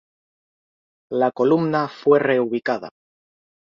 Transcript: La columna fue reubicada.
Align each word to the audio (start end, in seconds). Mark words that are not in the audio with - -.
La 1.13 1.31
columna 1.31 1.87
fue 1.87 2.17
reubicada. 2.17 2.89